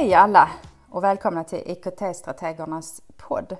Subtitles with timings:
[0.00, 0.48] Hej alla
[0.90, 3.56] och välkomna till IKT-strategernas podd.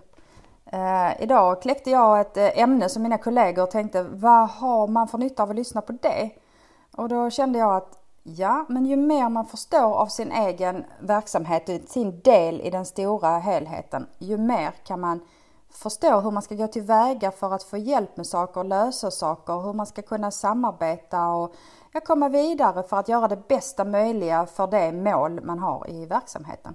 [0.66, 5.18] Eh, idag kläckte jag ett eh, ämne som mina kollegor tänkte, vad har man för
[5.18, 6.30] nytta av att lyssna på det?
[6.96, 11.68] Och då kände jag att ja, men ju mer man förstår av sin egen verksamhet
[11.68, 15.20] och sin del i den stora helheten, ju mer kan man
[15.70, 19.72] förstå hur man ska gå tillväga för att få hjälp med saker, lösa saker, hur
[19.72, 21.54] man ska kunna samarbeta och
[21.92, 26.06] ja, komma vidare för att göra det bästa möjliga för det mål man har i
[26.06, 26.74] verksamheten.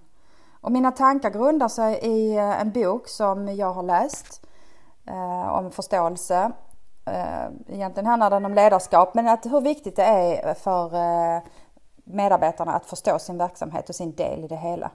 [0.61, 4.45] Och mina tankar grundar sig i eh, en bok som jag har läst
[5.05, 6.51] eh, om förståelse.
[7.05, 11.41] Eh, egentligen handlar den om ledarskap men att hur viktigt det är för eh,
[12.03, 14.91] medarbetarna att förstå sin verksamhet och sin del i det hela.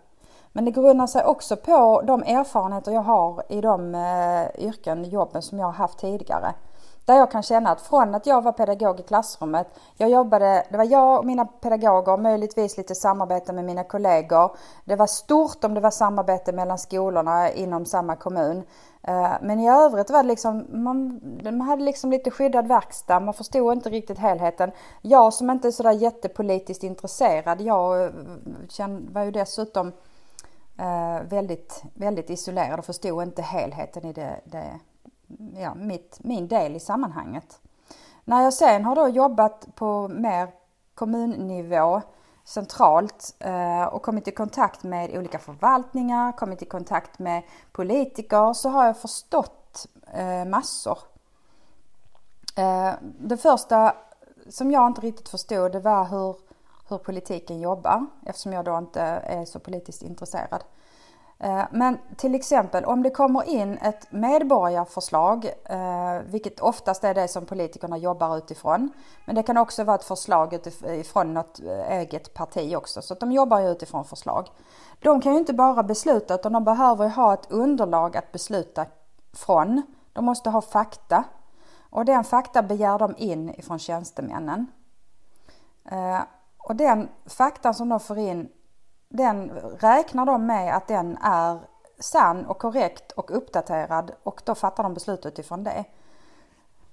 [0.53, 5.43] Men det grundar sig också på de erfarenheter jag har i de eh, yrken, jobben
[5.43, 6.55] som jag har haft tidigare.
[7.11, 9.67] Där jag kan känna att från att jag var pedagog i klassrummet,
[9.97, 14.57] jag jobbade, det var jag och mina pedagoger, möjligtvis lite samarbete med mina kollegor.
[14.85, 18.63] Det var stort om det var samarbete mellan skolorna inom samma kommun.
[19.03, 23.35] Eh, men i övrigt var det liksom, man, man hade liksom lite skyddad verkstad, man
[23.35, 24.71] förstod inte riktigt helheten.
[25.03, 28.11] Jag som inte är sådär jättepolitiskt intresserad, jag eh,
[28.89, 29.93] var ju dessutom
[30.79, 34.81] eh, väldigt, väldigt isolerad och förstod inte helheten i det, det
[35.55, 37.61] ja, mitt, min del i sammanhanget.
[38.25, 40.49] När jag sen har då jobbat på mer
[40.95, 42.03] kommunnivå
[42.45, 48.69] centralt eh, och kommit i kontakt med olika förvaltningar, kommit i kontakt med politiker så
[48.69, 50.99] har jag förstått eh, massor.
[52.57, 53.95] Eh, det första
[54.49, 56.37] som jag inte riktigt förstod det var hur,
[56.89, 60.65] hur politiken jobbar eftersom jag då inte är så politiskt intresserad.
[61.43, 67.29] Eh, men till exempel om det kommer in ett medborgarförslag, eh, vilket oftast är det
[67.29, 68.91] som politikerna jobbar utifrån.
[69.25, 73.21] Men det kan också vara ett förslag utifrån något eh, eget parti också, så att
[73.21, 74.49] de jobbar ju utifrån förslag.
[74.99, 78.87] De kan ju inte bara besluta utan de behöver ha ett underlag att besluta
[79.33, 79.83] från.
[80.13, 81.25] De måste ha fakta
[81.91, 84.67] och den fakta begär de in ifrån tjänstemännen.
[86.59, 88.49] Och den fakta som de får in
[89.11, 89.51] den
[89.81, 91.59] räknar de med att den är
[91.99, 95.85] sann och korrekt och uppdaterad och då fattar de beslut utifrån det.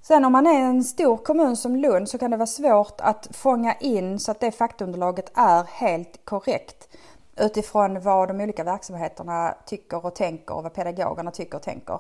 [0.02, 3.28] Sen om man är en stor kommun som Lund så kan det vara svårt att
[3.32, 6.90] fånga in så att det faktaunderlaget är helt korrekt
[7.38, 12.00] utifrån vad de olika verksamheterna tycker och tänker och vad pedagogerna tycker och tänker.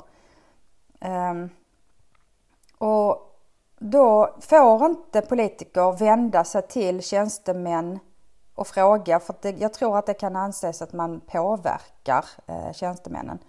[1.02, 1.50] Um,
[2.78, 3.38] och
[3.80, 8.00] då får inte politiker vända sig till tjänstemän
[8.58, 13.40] och fråga för det, jag tror att det kan anses att man påverkar eh, tjänstemännen.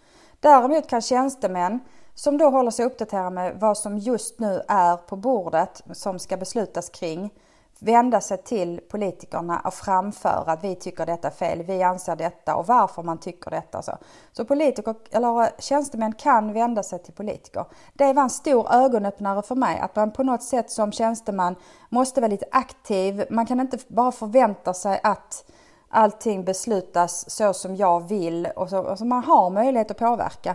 [0.41, 1.81] Däremot kan tjänstemän
[2.15, 6.37] som då håller sig uppdaterade med vad som just nu är på bordet som ska
[6.37, 7.31] beslutas kring
[7.79, 12.57] vända sig till politikerna och framföra att vi tycker detta är fel, vi anser detta
[12.57, 13.83] och varför man tycker detta.
[13.83, 13.93] Så,
[14.33, 17.65] så politiker, eller eh, tjänstemän kan vända sig till politiker.
[17.95, 21.57] Det var en stor ögonöppnare för mig att man på något sätt som tjänsteman
[21.89, 23.25] måste vara lite aktiv.
[23.31, 25.45] Man kan inte bara förvänta sig att
[25.89, 30.55] allting beslutas så som jag vill och så, alltså man har möjlighet att påverka.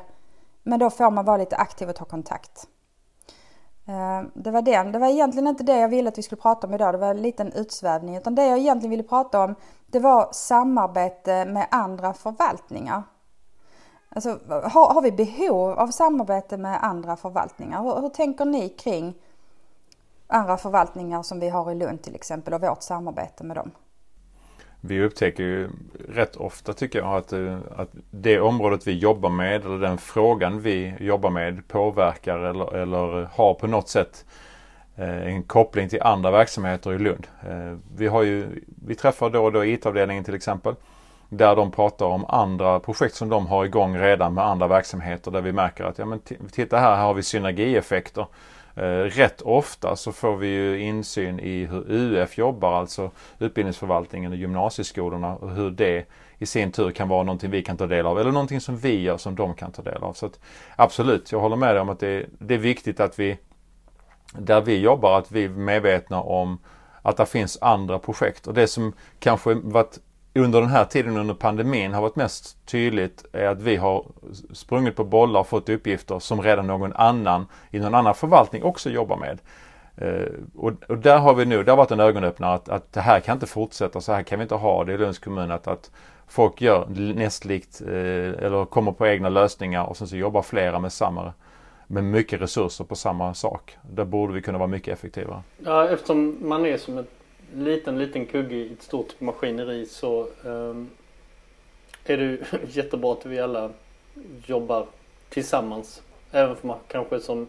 [0.63, 2.67] Men då får man vara lite aktiv och ta kontakt.
[3.85, 4.91] Eh, det var den.
[4.91, 6.93] Det var egentligen inte det jag ville att vi skulle prata om idag.
[6.93, 8.15] Det var en liten utsvävning.
[8.15, 9.55] Utan det jag egentligen ville prata om
[9.87, 13.03] det var samarbete med andra förvaltningar.
[14.09, 17.83] Alltså, har, har vi behov av samarbete med andra förvaltningar?
[17.83, 19.13] Hur, hur tänker ni kring
[20.27, 23.71] andra förvaltningar som vi har i Lund till exempel och vårt samarbete med dem?
[24.85, 25.69] Vi upptäcker ju
[26.09, 30.61] rätt ofta tycker jag att, eh, att det området vi jobbar med eller den frågan
[30.61, 34.25] vi jobbar med påverkar eller, eller har på något sätt
[34.95, 37.27] eh, en koppling till andra verksamheter i Lund.
[37.47, 40.75] Eh, vi, har ju, vi träffar då och då IT-avdelningen till exempel.
[41.29, 45.41] Där de pratar om andra projekt som de har igång redan med andra verksamheter där
[45.41, 46.19] vi märker att ja, men
[46.51, 48.25] titta här, här har vi synergieffekter.
[48.75, 54.37] Eh, rätt ofta så får vi ju insyn i hur UF jobbar, alltså utbildningsförvaltningen och
[54.37, 56.05] gymnasieskolorna och hur det
[56.37, 59.01] i sin tur kan vara någonting vi kan ta del av eller någonting som vi
[59.01, 60.13] gör som de kan ta del av.
[60.13, 60.39] Så att,
[60.75, 63.37] Absolut, jag håller med dig om att det, det är viktigt att vi
[64.33, 66.59] där vi jobbar att vi är medvetna om
[67.01, 69.99] att det finns andra projekt och det som kanske varit
[70.35, 74.05] under den här tiden under pandemin har varit mest tydligt är att vi har
[74.53, 78.89] sprungit på bollar och fått uppgifter som redan någon annan i någon annan förvaltning också
[78.89, 79.39] jobbar med.
[80.01, 83.01] Uh, och, och, där har vi nu, det har varit en ögonöppnare att, att det
[83.01, 85.67] här kan inte fortsätta, så här kan vi inte ha det i Lunds kommun att,
[85.67, 85.91] att
[86.27, 90.79] folk gör nästlikt uh, eh, eller kommer på egna lösningar och sen så jobbar flera
[90.79, 91.33] med samma
[91.87, 93.77] med mycket resurser på samma sak.
[93.91, 95.41] Där borde vi kunna vara mycket effektivare.
[95.57, 97.09] Ja, eftersom man är som ett
[97.55, 100.89] liten, liten kugge i ett stort maskineri så um,
[102.05, 103.69] är det ju jättebra att vi alla
[104.45, 104.87] jobbar
[105.29, 106.01] tillsammans.
[106.31, 107.47] Även för man kanske som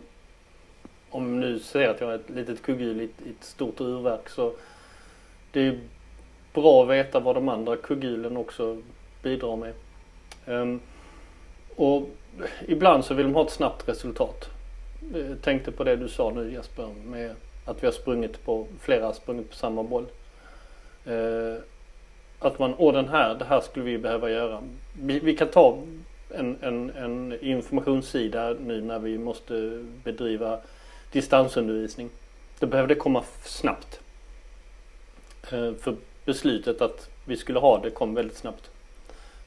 [1.11, 4.53] om nu ser att jag har ett litet kugghjul i ett stort urverk så
[5.53, 5.81] det är
[6.53, 8.83] bra att veta vad de andra kugghjulen också
[9.23, 9.73] bidrar med.
[10.47, 10.81] Um,
[11.77, 12.09] och
[12.67, 14.49] ibland så vill de ha ett snabbt resultat.
[15.15, 17.35] Jag tänkte på det du sa nu Jesper med
[17.65, 20.07] att vi har sprungit på, flera har sprungit på samma boll.
[21.05, 21.63] Eh,
[22.39, 24.63] att man, åh den här, det här skulle vi behöva göra.
[25.01, 25.79] Vi, vi kan ta
[26.31, 30.61] en, en, en informationssida nu när vi måste bedriva
[31.13, 32.11] distansundervisning.
[32.59, 34.01] Då behöver det komma snabbt.
[35.43, 38.71] Eh, för beslutet att vi skulle ha det kom väldigt snabbt.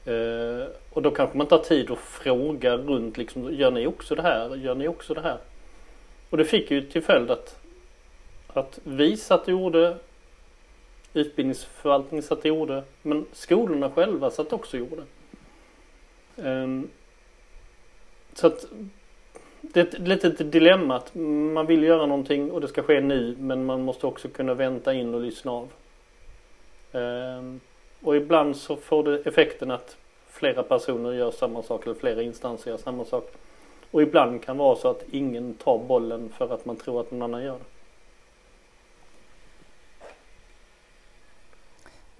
[0.04, 4.22] Eh, och då kanske man tar tid att fråga runt liksom, gör ni också det
[4.22, 4.56] här?
[4.56, 5.38] Gör ni också det här?
[6.30, 7.58] Och det fick ju till följd att,
[8.58, 9.96] att vi satt och gjorde,
[11.14, 15.02] utbildningsförvaltningen satt och gjorde, men skolorna själva satt också och gjorde.
[16.36, 16.88] Ehm,
[18.32, 18.66] så att
[19.60, 21.14] det är ett litet dilemma att
[21.54, 24.94] man vill göra någonting och det ska ske nu men man måste också kunna vänta
[24.94, 25.68] in och lyssna av.
[26.92, 27.60] Ehm,
[28.00, 29.96] och ibland så får det effekten att
[30.26, 33.32] flera personer gör samma sak eller flera instanser gör samma sak.
[33.90, 37.10] Och ibland kan det vara så att ingen tar bollen för att man tror att
[37.10, 37.77] någon annan gör det.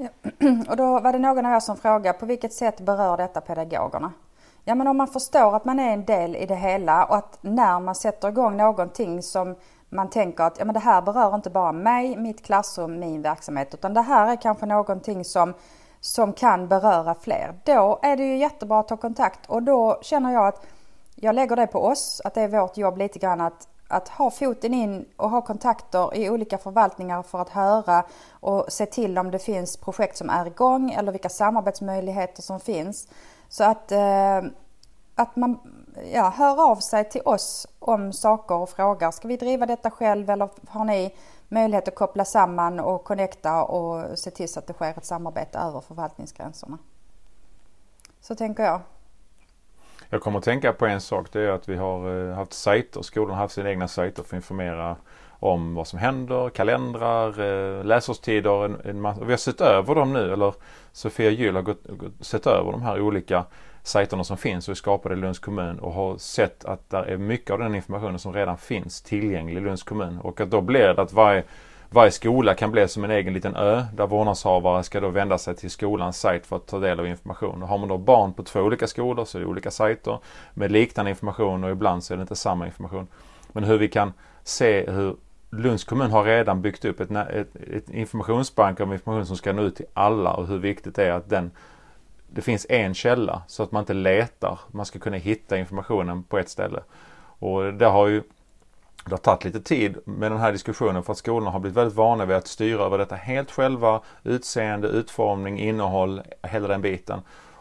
[0.01, 0.09] Ja.
[0.69, 4.13] Och då var det någon av er som frågade på vilket sätt berör detta pedagogerna?
[4.65, 7.39] Ja men om man förstår att man är en del i det hela och att
[7.41, 9.57] när man sätter igång någonting som
[9.89, 13.75] man tänker att ja, men det här berör inte bara mig, mitt klassrum, min verksamhet
[13.75, 15.55] utan det här är kanske någonting som,
[16.01, 17.55] som kan beröra fler.
[17.65, 20.67] Då är det ju jättebra att ta kontakt och då känner jag att
[21.15, 24.31] jag lägger det på oss, att det är vårt jobb lite grann att, att ha
[24.31, 29.31] foten in och ha kontakter i olika förvaltningar för att höra och se till om
[29.31, 33.09] det finns projekt som är igång eller vilka samarbetsmöjligheter som finns.
[33.49, 34.39] Så att, eh,
[35.15, 35.59] att man
[36.13, 39.11] ja, hör av sig till oss om saker och frågar.
[39.11, 41.15] Ska vi driva detta själv eller har ni
[41.49, 45.59] möjlighet att koppla samman och connecta och se till så att det sker ett samarbete
[45.59, 46.79] över förvaltningsgränserna?
[48.21, 48.81] Så tänker jag.
[50.11, 51.33] Jag kommer att tänka på en sak.
[51.33, 53.03] Det är att vi har eh, haft sajter.
[53.03, 54.97] Skolan har haft sina egna sajter för att informera
[55.41, 58.65] om vad som händer, kalendrar, eh, läsårstider.
[58.65, 60.55] En, en vi har sett över dem nu, eller
[60.93, 63.45] Sofia Gyll har gått, gått, sett över de här olika
[63.83, 67.17] sajterna som finns och är skapade i Lunds kommun och har sett att det är
[67.17, 70.19] mycket av den informationen som redan finns tillgänglig i Lunds kommun.
[70.19, 71.45] Och att då blir det att varje,
[71.91, 75.57] varje skola kan bli som en egen liten ö där vårdnadshavare ska då vända sig
[75.57, 77.63] till skolans sajt för att ta del av information.
[77.63, 80.19] Och har man då barn på två olika skolor så är det olika sajter
[80.55, 83.07] med liknande information och ibland så är det inte samma information.
[83.53, 84.13] Men hur vi kan
[84.43, 85.17] se hur
[85.51, 89.63] Lunds kommun har redan byggt upp ett, ett, ett informationsbank av information som ska nå
[89.63, 91.51] ut till alla och hur viktigt det är att den
[92.31, 94.61] det finns en källa så att man inte letar.
[94.71, 96.81] Man ska kunna hitta informationen på ett ställe.
[97.39, 98.23] Och det har ju
[99.09, 101.97] det har tagit lite tid med den här diskussionen för att skolorna har blivit väldigt
[101.97, 104.01] vana vid att styra över detta helt själva.
[104.23, 107.21] Utseende, utformning, innehåll, hela den biten.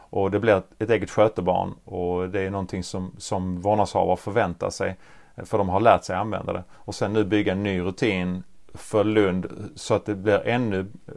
[0.09, 4.97] Och det blir ett eget skötebarn och det är någonting som, som vårdnadshavare förväntar sig.
[5.37, 6.63] För de har lärt sig använda det.
[6.73, 11.13] Och sen nu bygga en ny rutin för Lund så att det blir ännu eh,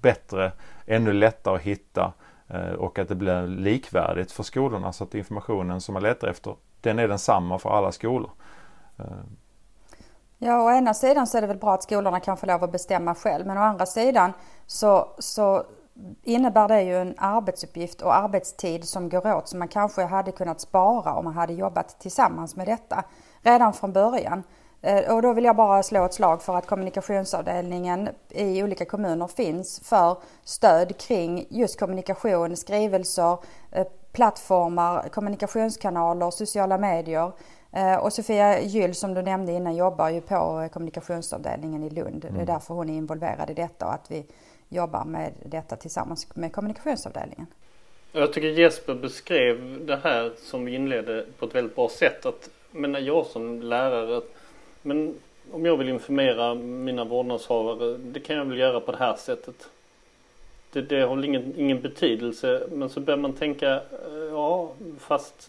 [0.00, 0.52] bättre,
[0.86, 2.12] ännu lättare att hitta
[2.48, 6.54] eh, och att det blir likvärdigt för skolorna så att informationen som man letar efter
[6.80, 8.30] den är densamma för alla skolor.
[8.98, 9.04] Eh,
[10.40, 12.72] Ja, å ena sidan så är det väl bra att skolorna kan få lov att
[12.72, 14.32] bestämma själv men å andra sidan
[14.66, 15.64] så, så
[16.22, 20.60] innebär det ju en arbetsuppgift och arbetstid som går åt som man kanske hade kunnat
[20.60, 23.04] spara om man hade jobbat tillsammans med detta
[23.42, 24.42] redan från början.
[24.82, 29.26] Eh, och då vill jag bara slå ett slag för att kommunikationsavdelningen i olika kommuner
[29.26, 33.38] finns för stöd kring just kommunikation, skrivelser,
[33.70, 37.32] eh, plattformar, kommunikationskanaler, sociala medier.
[37.72, 42.06] Eh, och Sofia Gyll som du nämnde innan jobbar ju på kommunikationsavdelningen i Lund.
[42.06, 42.20] Mm.
[42.20, 42.46] Det är mm.
[42.46, 44.24] därför hon är involverad i detta och att vi
[44.68, 47.46] jobbar med detta tillsammans med kommunikationsavdelningen.
[48.12, 52.26] Jag tycker Jesper beskrev det här som vi inledde på ett väldigt bra sätt.
[52.26, 54.22] Att, men jag som lärare
[54.82, 55.14] men
[55.52, 59.70] om jag vill informera mina vårdnadshavare, det kan jag väl göra på det här sättet.
[60.72, 65.48] Det, det har ingen, ingen betydelse, men så börjar man tänka, eh, ja fast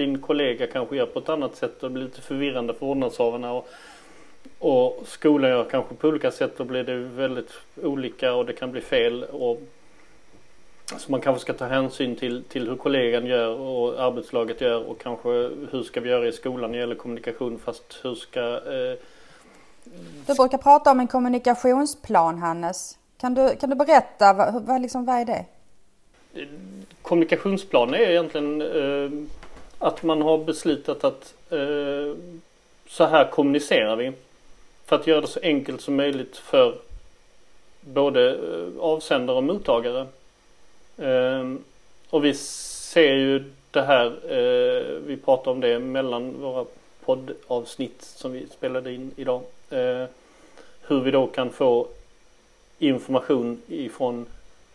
[0.00, 3.52] din kollega kanske gör på ett annat sätt och det blir lite förvirrande för vårdnadshavarna.
[3.52, 3.68] Och,
[4.58, 7.52] och skolan gör kanske på olika sätt och blir det väldigt
[7.82, 9.24] olika och det kan bli fel.
[9.24, 9.62] Och
[10.98, 15.00] så man kanske ska ta hänsyn till, till hur kollegan gör och arbetslaget gör och
[15.00, 15.28] kanske
[15.70, 18.40] hur ska vi göra i skolan när det gäller kommunikation fast hur ska...
[18.40, 18.98] Eh...
[20.26, 22.98] Du brukar prata om en kommunikationsplan Hannes.
[23.20, 25.44] Kan du, kan du berätta, vad, vad, liksom, vad är det?
[27.02, 29.10] kommunikationsplanen är egentligen eh,
[29.80, 32.14] att man har beslutat att eh,
[32.88, 34.12] så här kommunicerar vi.
[34.86, 36.78] För att göra det så enkelt som möjligt för
[37.80, 40.06] både eh, avsändare och mottagare.
[40.96, 41.54] Eh,
[42.10, 46.66] och vi ser ju det här, eh, vi pratar om det mellan våra
[47.04, 49.42] poddavsnitt som vi spelade in idag.
[49.70, 50.04] Eh,
[50.82, 51.88] hur vi då kan få
[52.78, 54.26] information ifrån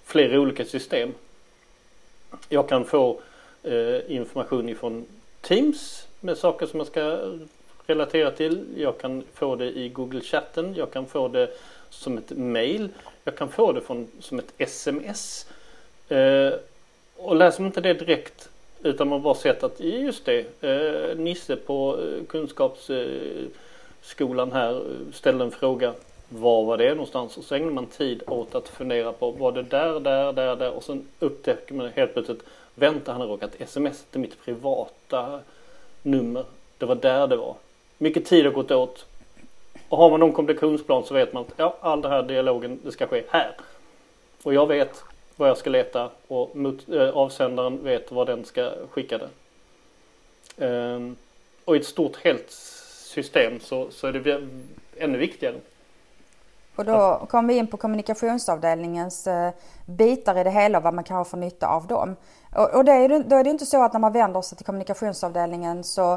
[0.04, 1.14] flera olika system.
[2.50, 3.18] Jag kan få eh,
[3.65, 5.05] Eh, information ifrån
[5.41, 7.19] Teams med saker som jag ska
[7.86, 8.65] relatera till.
[8.77, 10.75] Jag kan få det i Google-chatten.
[10.75, 11.50] Jag kan få det
[11.89, 12.89] som ett mail.
[13.24, 15.48] Jag kan få det från, som ett sms.
[16.10, 16.53] Eh,
[17.15, 18.50] och läser man inte det direkt
[18.84, 24.81] utan man bara sett att just det, eh, Nisse på eh, kunskapsskolan här eh,
[25.13, 25.93] ställde en fråga.
[26.29, 27.38] Var var det någonstans?
[27.38, 30.72] Och så ägnar man tid åt att fundera på var det där, där, där, där
[30.72, 32.43] och sen upptäcker man helt plötsligt
[32.75, 35.39] Vänta, han har råkat sms till mitt privata
[36.01, 36.46] nummer.
[36.77, 37.55] Det var där det var.
[37.98, 39.05] Mycket tid har gått åt.
[39.89, 42.91] Och har man någon kommunikationsplan så vet man att ja, all den här dialogen det
[42.91, 43.55] ska ske här.
[44.44, 45.03] Och jag vet
[45.36, 49.29] vad jag ska leta och mot, äh, avsändaren vet vad den ska skicka det.
[50.65, 51.15] Ehm,
[51.65, 54.48] och i ett stort helt system så, så är det
[54.98, 55.55] ännu viktigare.
[56.75, 59.51] Och då kommer vi in på kommunikationsavdelningens eh,
[59.86, 62.15] bitar i det hela och vad man kan ha för nytta av dem.
[62.55, 64.65] Och, och det är, då är det inte så att när man vänder sig till
[64.65, 66.13] kommunikationsavdelningen så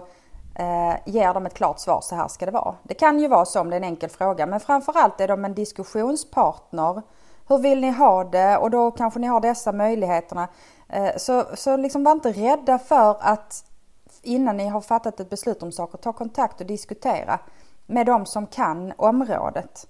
[0.54, 2.74] eh, ger de ett klart svar, så här ska det vara.
[2.82, 5.44] Det kan ju vara så om det är en enkel fråga, men framförallt är de
[5.44, 7.02] en diskussionspartner.
[7.48, 8.56] Hur vill ni ha det?
[8.56, 10.48] Och då kanske ni har dessa möjligheterna.
[10.88, 13.64] Eh, så så liksom var inte rädda för att
[14.22, 17.38] innan ni har fattat ett beslut om saker, ta kontakt och diskutera
[17.86, 19.86] med de som kan området.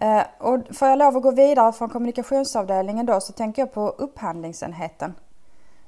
[0.00, 3.88] Eh, och får jag lov att gå vidare från kommunikationsavdelningen då så tänker jag på
[3.88, 5.14] upphandlingsenheten.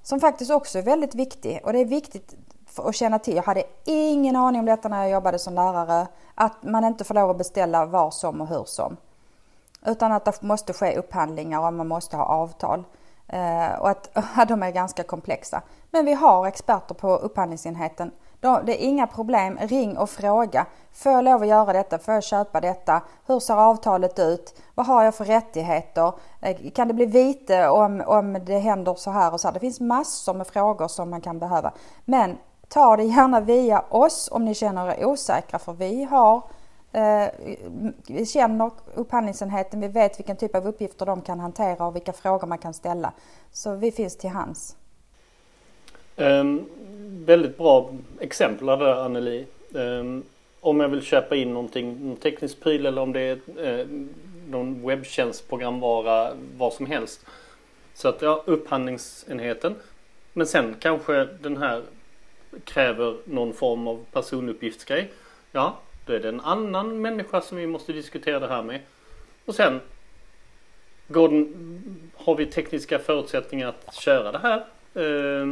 [0.03, 2.35] Som faktiskt också är väldigt viktig och det är viktigt
[2.77, 3.37] att känna till.
[3.37, 6.07] Jag hade ingen aning om detta när jag jobbade som lärare.
[6.35, 8.97] Att man inte får lov att beställa var som och hur som.
[9.87, 12.85] Utan att det måste ske upphandlingar och man måste ha avtal.
[13.27, 14.11] Eh, och att
[14.49, 15.63] de är ganska komplexa.
[15.91, 20.67] Men vi har experter på upphandlingsenheten det är inga problem, ring och fråga.
[20.93, 21.99] Får jag lov att göra detta?
[21.99, 23.03] Får jag köpa detta?
[23.27, 24.61] Hur ser avtalet ut?
[24.75, 26.13] Vad har jag för rättigheter?
[26.41, 29.55] Eh, kan det bli vite om, om det händer så här och så här?
[29.55, 31.73] Det finns massor med frågor som man kan behöva.
[32.05, 36.43] Men ta det gärna via oss om ni känner er osäkra för vi har
[36.93, 37.29] eh,
[38.07, 42.47] vi känner upphandlingsenheten, vi vet vilken typ av uppgifter de kan hantera och vilka frågor
[42.47, 43.13] man kan ställa.
[43.53, 44.77] Så vi finns till hands.
[46.17, 46.69] Um,
[47.27, 49.47] väldigt bra exempel av det där Anneli.
[49.73, 50.25] Um,
[50.61, 53.39] om jag vill köpa in någonting, någon teknisk pryl eller om det är
[53.81, 53.87] eh,
[54.49, 57.27] någon webbtjänstprogramvara, vad som helst.
[57.95, 59.75] Så att ja, upphandlingsenheten.
[60.33, 61.83] Men sen kanske den här
[62.65, 65.13] kräver någon form av personuppgiftsgrej.
[65.53, 68.81] Ja, då är det en annan människa som vi måste diskutera det här med.
[69.45, 69.81] Och sen
[71.07, 74.59] den, har vi tekniska förutsättningar att köra det här.
[74.95, 75.47] Eh,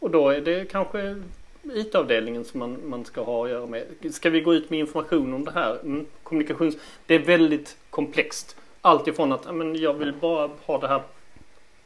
[0.00, 1.22] och då är det kanske
[1.62, 3.86] IT-avdelningen som man, man ska ha att göra med.
[4.10, 5.78] Ska vi gå ut med information om det här?
[5.82, 6.76] Mm, kommunikations...
[7.06, 8.56] Det är väldigt komplext.
[8.80, 11.02] Allt ifrån att men jag vill bara ha det här,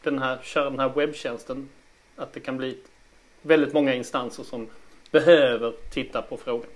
[0.02, 1.68] den här, köra den här webbtjänsten.
[2.16, 2.78] Att det kan bli
[3.42, 4.66] väldigt många instanser som
[5.10, 6.70] behöver titta på frågan.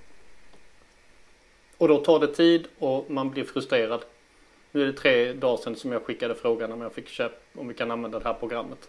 [1.78, 4.04] Och då tar det tid och man blir frustrerad.
[4.72, 7.68] Nu är det tre dagar sedan som jag skickade frågan om jag fick köpa, om
[7.68, 8.88] vi kan använda det här programmet.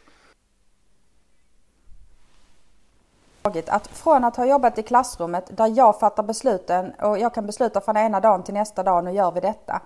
[3.70, 7.82] Att från att ha jobbat i klassrummet där jag fattar besluten och jag kan besluta
[7.82, 9.82] från ena dagen till nästa dag, nu gör vi detta.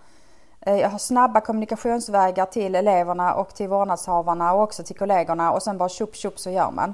[0.62, 5.64] Eh, jag har snabba kommunikationsvägar till eleverna och till vårdnadshavarna och också till kollegorna och
[5.64, 6.94] sen bara tjopp tjopp så gör man.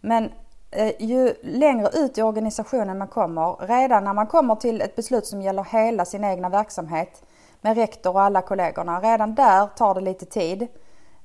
[0.00, 0.30] Men
[0.70, 5.26] eh, ju längre ut i organisationen man kommer, redan när man kommer till ett beslut
[5.26, 7.22] som gäller hela sin egna verksamhet
[7.60, 10.62] med rektor och alla kollegorna, redan där tar det lite tid.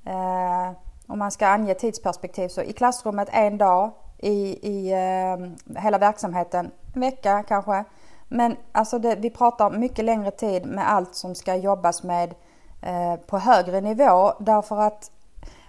[0.05, 0.71] Eh,
[1.07, 6.71] om man ska ange tidsperspektiv så i klassrummet en dag, i, i eh, hela verksamheten,
[6.93, 7.83] en vecka kanske.
[8.27, 12.33] Men alltså det, vi pratar mycket längre tid med allt som ska jobbas med
[12.81, 15.11] eh, på högre nivå därför att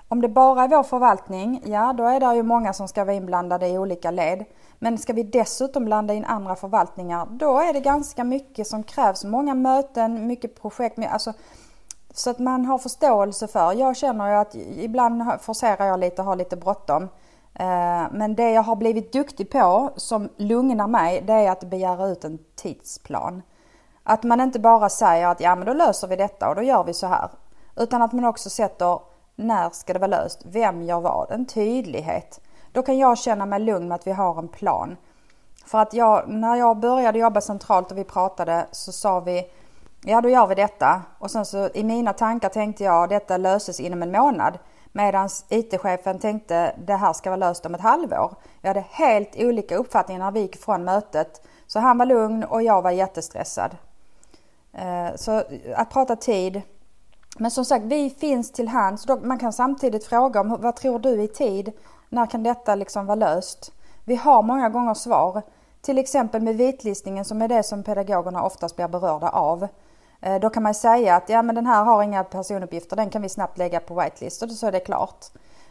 [0.09, 3.17] om det bara är vår förvaltning, ja då är det ju många som ska vara
[3.17, 4.45] inblandade i olika led.
[4.79, 9.25] Men ska vi dessutom blanda in andra förvaltningar, då är det ganska mycket som krävs.
[9.25, 10.99] Många möten, mycket projekt.
[11.11, 11.33] Alltså,
[12.15, 13.73] så att man har förståelse för.
[13.73, 17.09] Jag känner ju att ibland forcerar jag lite och har lite bråttom.
[17.55, 22.09] Eh, men det jag har blivit duktig på som lugnar mig det är att begära
[22.09, 23.43] ut en tidsplan.
[24.03, 26.85] Att man inte bara säger att ja men då löser vi detta och då gör
[26.85, 27.31] vi så här.
[27.77, 29.01] Utan att man också sätter
[29.37, 30.43] när ska det vara löst?
[30.45, 31.31] Vem gör vad?
[31.31, 32.41] En tydlighet.
[32.73, 34.97] Då kan jag känna mig lugn med att vi har en plan.
[35.67, 39.51] För att jag, när jag började jobba centralt och vi pratade så sa vi
[40.05, 41.03] Ja, då gör vi detta.
[41.19, 44.59] Och sen så i mina tankar tänkte jag detta löses inom en månad.
[44.93, 48.35] Medan IT-chefen tänkte det här ska vara löst om ett halvår.
[48.61, 51.43] Vi hade helt olika uppfattningar när vi gick från mötet.
[51.67, 53.77] Så han var lugn och jag var jättestressad.
[54.73, 55.43] Eh, så
[55.77, 56.63] att prata tid.
[57.39, 59.07] Men som sagt, vi finns till hands.
[59.23, 61.73] Man kan samtidigt fråga om vad tror du i tid?
[62.09, 63.73] När kan detta liksom vara löst?
[64.05, 65.43] Vi har många gånger svar.
[65.81, 69.69] Till exempel med vitlistningen som är det som pedagogerna oftast blir berörda av.
[70.21, 73.23] Eh, då kan man säga att ja, men den här har inga personuppgifter, den kan
[73.23, 75.27] vi snabbt lägga på whitelist och så är det klart.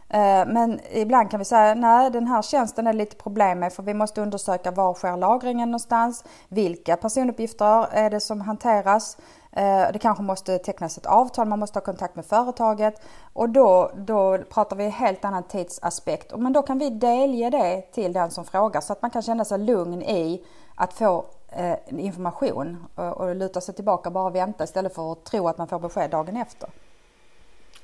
[0.10, 3.84] Eh, men ibland kan vi säga nej den här tjänsten är lite problem med för
[3.84, 6.24] vi måste undersöka var sker lagringen någonstans?
[6.48, 9.18] Vilka personuppgifter är det som hanteras?
[9.52, 13.02] Eh, det kanske måste tecknas ett avtal, man måste ha kontakt med företaget
[13.34, 16.38] och då, då pratar vi helt annan tidsaspekt.
[16.38, 19.46] Men då kan vi delge det till den som frågar så att man kan känna
[19.46, 24.64] sig lugn i att få Eh, information och, och luta sig tillbaka och bara vänta
[24.64, 26.70] istället för att tro att man får besked dagen efter.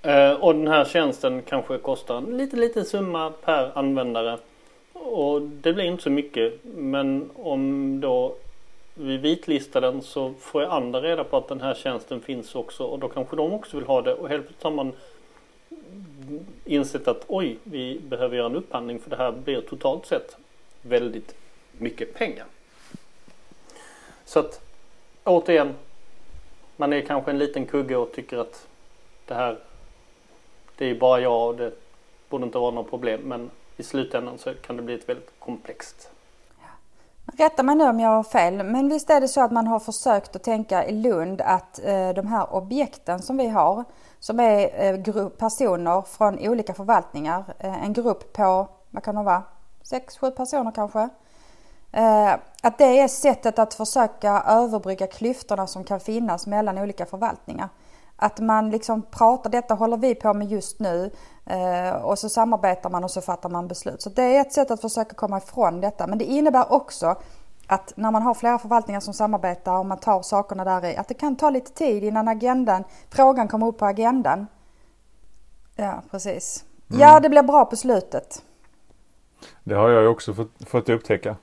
[0.01, 4.37] Eh, och den här tjänsten kanske kostar en liten, liten summa per användare.
[4.93, 6.53] Och det blir inte så mycket.
[6.63, 8.35] Men om då
[8.93, 12.83] vi vitlistar den så får ju andra reda på att den här tjänsten finns också
[12.83, 14.93] och då kanske de också vill ha det och helt plötsligt har man
[16.65, 20.37] insett att oj, vi behöver göra en upphandling för det här blir totalt sett
[20.81, 21.35] väldigt
[21.71, 22.45] mycket pengar.
[24.25, 24.61] Så att
[25.23, 25.75] återigen,
[26.75, 28.67] man är kanske en liten kugge och tycker att
[29.25, 29.59] det här,
[30.77, 31.73] det är bara jag och det
[32.29, 33.21] borde inte vara något problem.
[33.21, 36.09] Men i slutändan så kan det bli ett väldigt komplext.
[37.37, 39.79] Rätta mig nu om jag har fel, men visst är det så att man har
[39.79, 43.83] försökt att tänka i Lund att eh, de här objekten som vi har,
[44.19, 49.25] som är eh, grupp, personer från olika förvaltningar, eh, en grupp på, vad kan de
[49.25, 49.43] vara,
[49.83, 51.09] sex, sju personer kanske,
[52.61, 57.69] att det är sättet att försöka överbrygga klyftorna som kan finnas mellan olika förvaltningar.
[58.17, 61.11] Att man liksom pratar, detta håller vi på med just nu
[61.45, 64.01] eh, och så samarbetar man och så fattar man beslut.
[64.01, 66.07] Så det är ett sätt att försöka komma ifrån detta.
[66.07, 67.15] Men det innebär också
[67.67, 71.07] att när man har flera förvaltningar som samarbetar och man tar sakerna där i, att
[71.07, 74.47] det kan ta lite tid innan agendan, frågan kommer upp på agendan.
[75.75, 76.65] Ja, precis.
[76.89, 77.01] Mm.
[77.01, 78.43] Ja, det blir bra på slutet.
[79.63, 81.35] Det har jag ju också fått, fått upptäcka.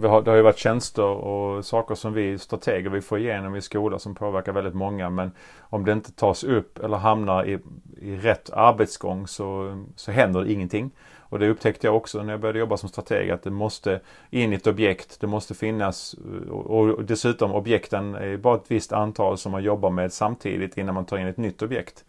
[0.00, 3.56] Vi har, det har ju varit tjänster och saker som vi strateger vi får igenom
[3.56, 5.10] i skolan som påverkar väldigt många.
[5.10, 5.30] Men
[5.60, 7.58] om det inte tas upp eller hamnar i,
[8.00, 10.90] i rätt arbetsgång så, så händer det ingenting.
[11.18, 14.52] Och det upptäckte jag också när jag började jobba som strateg att det måste in
[14.52, 15.20] i ett objekt.
[15.20, 16.14] Det måste finnas
[16.50, 21.04] och dessutom objekten är bara ett visst antal som man jobbar med samtidigt innan man
[21.04, 22.04] tar in ett nytt objekt.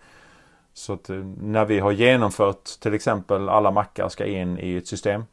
[0.74, 4.88] Så att eh, när vi har genomfört till exempel alla mackar ska in i ett
[4.88, 5.24] system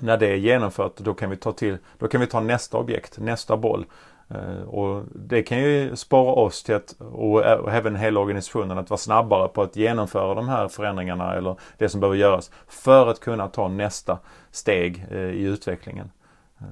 [0.00, 3.18] när det är genomfört då kan vi ta till, då kan vi ta nästa objekt,
[3.18, 3.86] nästa boll.
[4.28, 8.98] Eh, och det kan ju spara oss till att, och även hela organisationen att vara
[8.98, 13.48] snabbare på att genomföra de här förändringarna eller det som behöver göras för att kunna
[13.48, 14.18] ta nästa
[14.50, 16.10] steg eh, i utvecklingen.
[16.58, 16.66] Eh,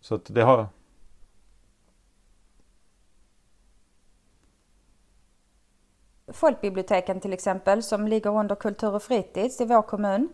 [0.00, 0.66] så att det har
[6.32, 10.28] Folkbiblioteken till exempel som ligger under kultur och fritids i vår kommun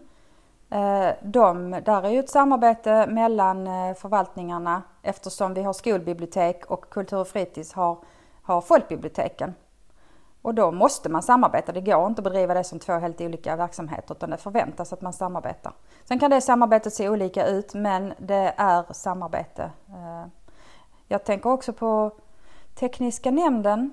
[1.21, 7.19] de, där är ju ett samarbete mellan eh, förvaltningarna eftersom vi har skolbibliotek och kultur
[7.19, 7.99] och fritids har,
[8.43, 9.55] har folkbiblioteken.
[10.43, 11.73] Och då måste man samarbeta.
[11.73, 15.01] Det går inte att bedriva det som två helt olika verksamheter utan det förväntas att
[15.01, 15.73] man samarbetar.
[16.05, 19.71] Sen kan det samarbetet se olika ut men det är samarbete.
[19.89, 20.27] Eh,
[21.09, 22.11] jag tänker också på
[22.75, 23.93] tekniska nämnden.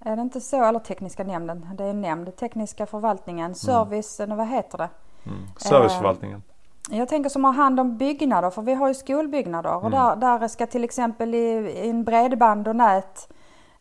[0.00, 0.64] Är det inte så?
[0.64, 2.36] Eller tekniska nämnden, det är nämnd.
[2.36, 3.54] Tekniska förvaltningen, mm.
[3.54, 4.38] service, mm.
[4.38, 4.88] vad heter det?
[5.28, 5.48] Mm.
[5.56, 6.42] Serviceförvaltningen.
[6.90, 9.92] Eh, jag tänker som har hand om byggnader, för vi har ju skolbyggnader och mm.
[9.92, 13.28] där, där ska till exempel in bredband och nät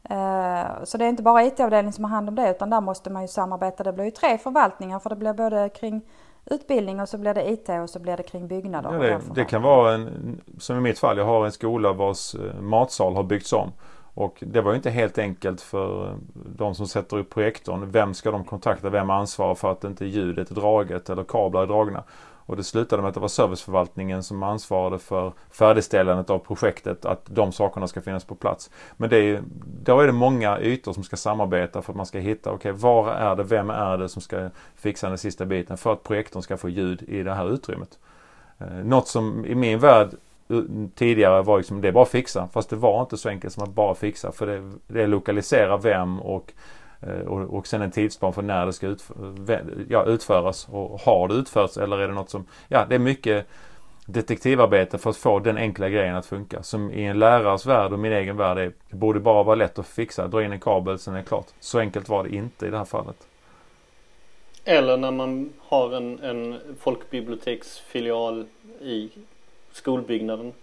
[0.09, 3.09] eh, så det är inte bara IT-avdelningen som har hand om det utan där måste
[3.09, 3.83] man ju samarbeta.
[3.83, 6.01] Det blir ju tre förvaltningar för det blir både kring
[6.45, 8.93] utbildning och så blir det IT och så blir det kring byggnader.
[8.93, 12.35] Ja, det, det kan vara en, som i mitt fall, jag har en skola vars
[12.35, 13.71] eh, matsal har byggts om.
[14.17, 16.15] Och det var ju inte helt enkelt för eh,
[16.55, 17.91] de som sätter upp projektorn.
[17.91, 18.89] Vem ska de kontakta?
[18.89, 22.03] Vem ansvarar för att inte ljudet är draget eller kablar är dragna?
[22.19, 27.21] Och det slutade med att det var serviceförvaltningen som ansvarade för färdigställandet av projektet, att
[27.25, 28.69] de sakerna ska finnas på plats.
[28.97, 29.43] Men det är,
[29.83, 32.81] då är det många ytor som ska samarbeta för att man ska hitta, okej okay,
[32.81, 36.41] var är det, vem är det som ska fixa den sista biten för att projektorn
[36.41, 37.99] ska få ljud i det här utrymmet.
[38.57, 40.09] Eh, något som i min värld
[40.95, 42.47] tidigare var liksom det är bara att fixa.
[42.53, 44.31] Fast det var inte så enkelt som att bara fixa.
[44.31, 46.53] För det, det lokaliserar vem och
[47.01, 49.11] eh, och, och sen en tidsplan för när det ska utf
[49.89, 50.67] ja, utföras.
[50.71, 52.45] Och har det utförts eller är det något som...
[52.67, 53.47] Ja, det är mycket
[54.05, 56.63] detektivarbete för att få den enkla grejen att funka.
[56.63, 59.79] Som i en lärares värld och min egen värld är, det borde bara vara lätt
[59.79, 60.27] att fixa.
[60.27, 61.47] Dra in en kabel, sen är det klart.
[61.59, 63.27] Så enkelt var det inte i det här fallet.
[64.63, 68.45] Eller när man har en, en folkbiblioteksfilial
[68.81, 69.09] i
[69.77, 70.53] skolbyggnaden.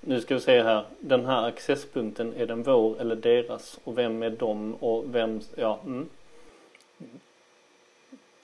[0.00, 0.84] Nu ska vi se här.
[1.00, 3.78] Den här accesspunkten, är den vår eller deras?
[3.84, 5.78] Och vem är de och vem, ja.
[5.84, 6.08] Mm.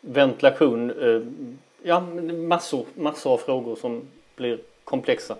[0.00, 1.22] Ventilation, eh,
[1.82, 2.00] ja
[2.48, 4.02] massor, massor av frågor som
[4.36, 5.36] blir komplexa.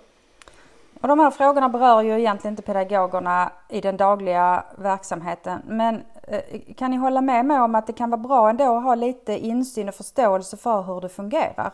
[1.01, 5.59] Och de här frågorna berör ju egentligen inte pedagogerna i den dagliga verksamheten.
[5.67, 6.41] Men eh,
[6.77, 9.37] kan ni hålla med mig om att det kan vara bra ändå att ha lite
[9.37, 11.71] insyn och förståelse för hur det fungerar?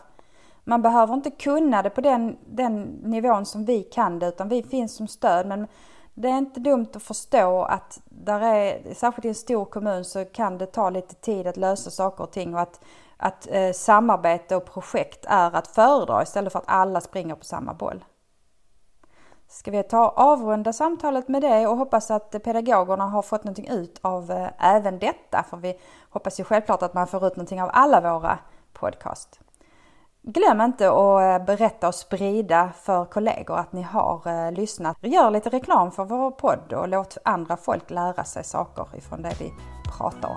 [0.64, 4.62] Man behöver inte kunna det på den, den nivån som vi kan det utan vi
[4.62, 5.46] finns som stöd.
[5.46, 5.66] Men
[6.14, 10.24] det är inte dumt att förstå att där är, särskilt i en stor kommun så
[10.24, 12.80] kan det ta lite tid att lösa saker och ting och att,
[13.16, 17.74] att eh, samarbete och projekt är att föredra istället för att alla springer på samma
[17.74, 18.04] boll.
[19.48, 23.98] Ska vi ta avrunda samtalet med det och hoppas att pedagogerna har fått någonting ut
[24.02, 25.44] av eh, även detta.
[25.50, 25.78] För vi
[26.10, 28.38] hoppas ju självklart att man får ut någonting av alla våra
[28.72, 29.40] podcast.
[30.24, 34.96] Glöm inte att eh, berätta och sprida för kollegor att ni har eh, lyssnat.
[35.00, 39.34] Gör lite reklam för vår podd och låt andra folk lära sig saker ifrån det
[39.40, 39.52] vi
[39.98, 40.36] pratar om.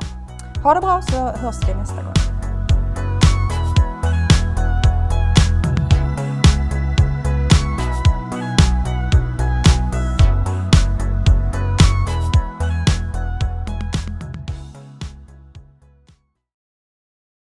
[0.63, 2.44] Ha det bra så hörs vi nästa gång.